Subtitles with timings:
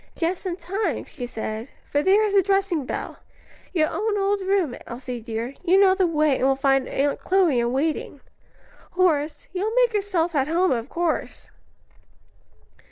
[0.15, 3.17] "Just in time," she said, "for there is the dressing bell.
[3.71, 7.59] Your own old room, Elsie dear: you know the way and will find Aunt Chloe
[7.59, 8.19] in waiting.
[8.93, 11.51] Horace, you will make yourself at home of course."